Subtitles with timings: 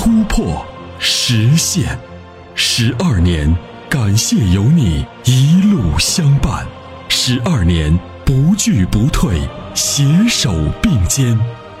[0.00, 0.64] 突破、
[1.00, 1.98] 实现。
[2.54, 3.52] 十二年，
[3.90, 6.64] 感谢有你一路相伴。
[7.08, 9.40] 十二年，不惧不退，
[9.74, 11.36] 携手并肩，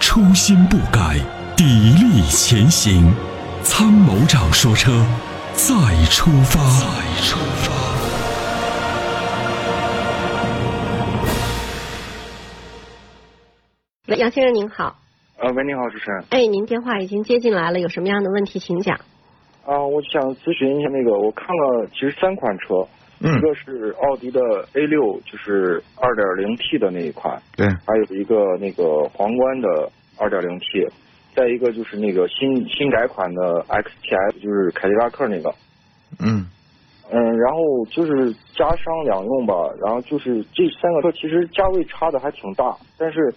[0.00, 1.20] 初心不改，
[1.56, 3.14] 砥砺前行。
[3.62, 5.06] 参谋长说：“车，
[5.54, 5.72] 再
[6.06, 7.70] 出发。”再出发。
[14.16, 14.96] 杨先生您好。
[15.42, 16.22] 呃，喂，您好，主持人。
[16.28, 18.94] 哎，您电话已经接进来了，有什么样的问题请讲。
[19.64, 22.86] 啊，我想咨询一下那个，我看了其实三款车，
[23.22, 24.38] 嗯一个是奥迪的
[24.74, 30.86] A 六，就是二点零 T 的那一款，对，还有一个那个皇冠的二点零 T，
[31.34, 35.48] 再一个就是那个新新改款的 XTS，就是凯迪拉克那个。
[36.20, 36.44] 嗯
[37.10, 37.58] 嗯，然后
[37.90, 43.34] 就是家商两用吧，然后就是这三个车其实价位差的还挺大，但是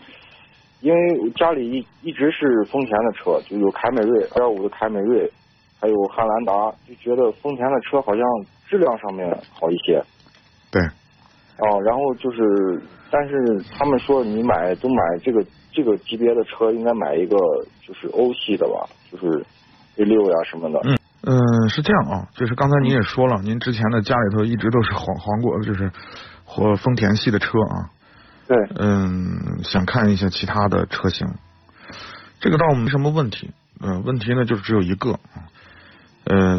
[0.83, 5.31] 因为家里一一直是丰田的车，就有凯美瑞二点五的凯美瑞，
[5.79, 8.23] 还有汉兰达，就觉得丰田的车好像
[8.67, 10.03] 质量上面好一些。
[10.69, 10.81] 对，
[11.59, 17.37] 哦，然后就是，但是他们说你买都买这个这个级别的车，应该买一个
[17.87, 19.45] 就是欧系的吧，就是
[19.95, 20.81] A 六呀什么的。
[20.83, 25.89] 嗯嗯，是这样啊，就是刚才您也说了，您之前的家里头一直都是皇皇国，就是
[26.43, 27.87] 或丰田系的车啊。
[28.75, 31.27] 嗯，想看一下其他的车型，
[32.39, 33.51] 这个倒没什么问题。
[33.81, 35.19] 嗯、问题呢就是只有一个，
[36.23, 36.57] 呃，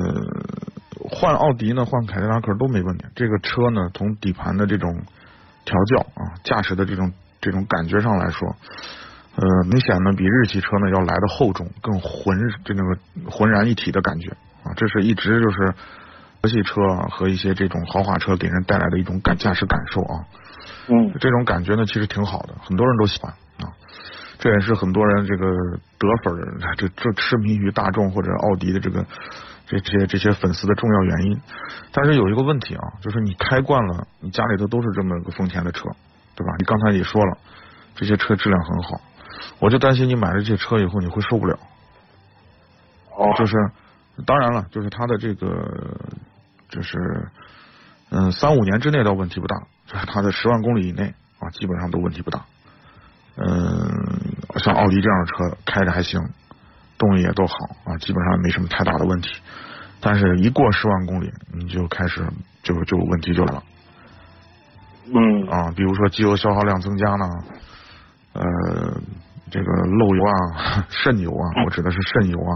[1.10, 3.04] 换奥迪呢，换凯迪拉克都没问题。
[3.14, 5.02] 这个车呢，从底盘的这种
[5.64, 8.56] 调教啊，驾驶的这种这种感觉上来说，
[9.36, 14.30] 呃，明显呢比日系车呢要来的厚重，更浑这那个浑然一体的感觉
[14.64, 15.74] 啊，这是一直就是
[16.44, 20.24] 日系车啊和一些这种豪华车给人带来的一种感驾驶感受啊。
[20.88, 23.72] 嗯这种感觉呢，其实挺好的，很多人都喜欢啊。
[24.38, 25.46] 这也是很多人这个
[25.98, 29.04] 得粉儿，这这痴迷于大众或者奥迪的这个
[29.66, 31.40] 这这些这些粉丝的重要原因。
[31.92, 35.88] 但是有一个问题啊，就是你开惯了，你家里头都是这么个丰田的车，
[36.34, 36.52] 对吧？
[36.58, 37.38] 你刚才也说了，
[37.94, 39.00] 这些车质量很好，
[39.60, 41.58] 我就担心你买了这些车以后你会受不了。
[43.16, 43.56] 哦，就是
[44.26, 45.96] 当然了，就是它的这个
[46.74, 47.28] 就是
[48.10, 52.44] 嗯三五年之内倒问题不大，就是它的十万公里以内啊，基本上都问题不大。
[53.36, 53.46] 嗯，
[54.56, 56.20] 像奥迪这样的车开着还行，
[56.98, 57.54] 动力也都好
[57.84, 59.30] 啊，基本上没什么太大的问题。
[60.00, 62.26] 但是，一过十万公里，你就开始
[62.62, 63.62] 就就问题就来了
[65.06, 67.28] 嗯啊，比如说机油消耗量增加呢，
[68.34, 68.44] 呃，
[69.50, 72.52] 这个漏油啊、渗油啊，我指的是渗油啊，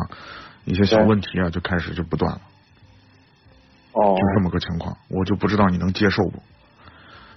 [0.64, 2.40] 一些小问题啊，就开始就不断了。
[4.00, 6.42] 哦就这么个情况，我就不知道你能接受不。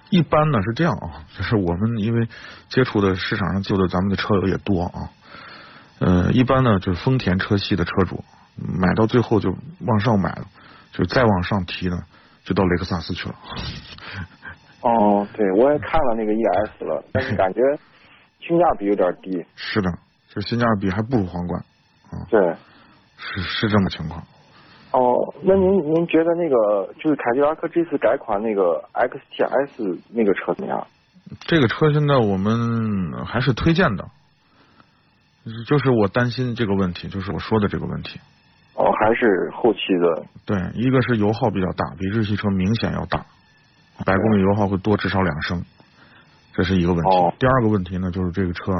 [0.09, 2.27] 一般呢是这样啊， 就是我们因为
[2.69, 5.09] 接触的市场上救的咱们的车友也多啊，
[5.99, 8.23] 呃，一般呢就是丰田车系的车主
[8.57, 9.55] 买到最后就
[9.85, 10.45] 往上买了，
[10.91, 12.03] 就再往上提呢，
[12.43, 13.35] 就到雷克萨斯去了。
[14.81, 17.61] 哦，对，我也看了那个 ES 了，但是感觉
[18.39, 19.45] 性价比有点低。
[19.55, 19.89] 是的，
[20.27, 21.63] 就性价比还不如皇冠，
[22.29, 22.55] 对，
[23.17, 24.21] 是是这么情况。
[24.91, 30.85] 哦，那您您觉得那个就是凯迪拉克这次改款那个 XTS 那个车怎么样？
[31.41, 34.05] 这个车现在我们还是推荐的，
[35.65, 38.19] 就是我担心这个问题，就是我说的这个问题。
[38.75, 40.23] 哦，还是后期的。
[40.45, 43.25] 对，一个是油耗比较大，比日系车明显要大，
[44.05, 45.63] 百公里油耗会多至少两升，
[46.53, 47.17] 这是一个问题。
[47.17, 48.73] 哦第二个问题呢，就是这个车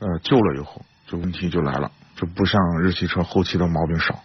[0.00, 4.20] 呃旧了以后，就问题就来了，就不像日系车后期的毛病少，对，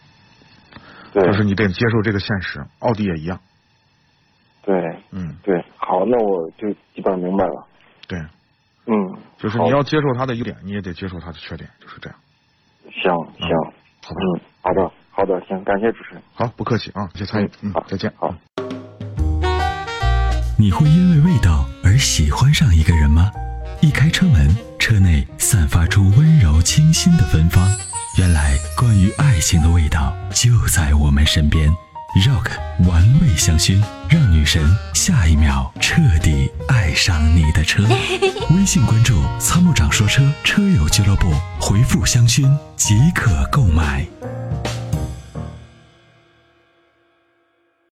[1.24, 2.64] 就是你得接受这个现实。
[2.80, 3.40] 奥迪也一样，
[4.64, 4.76] 对
[5.12, 7.68] 嗯，对，好，那我就基本上明白了。
[8.08, 8.20] 对，
[8.88, 8.94] 嗯，
[9.38, 12.20] 就是你要接受它的优点，你也得接受它的缺点，就是这样。
[12.92, 13.50] 行行，
[14.04, 16.22] 好吧，嗯，好的好的，行，感谢主持人。
[16.34, 18.12] 好，不客气啊，谢谢参与，嗯好，再见。
[18.18, 18.34] 好。
[20.58, 23.32] 你会因为味道而喜欢上一个人吗？
[23.82, 24.48] 一开车门，
[24.80, 27.64] 车内散发出温柔清新的芬芳。
[28.18, 31.70] 原来，关于爱情的味道就在我们身边。
[32.26, 32.50] Rock
[32.88, 37.84] 玩味香薰，让女神下一秒彻底爱上你的车。
[38.56, 41.30] 微信关注“参谋长说车”车友俱乐部，
[41.60, 44.06] 回复“香薰”即可购买。